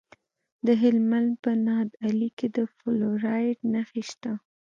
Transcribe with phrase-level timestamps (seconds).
[0.65, 4.31] د هلمند په نادعلي کې د فلورایټ نښې شته.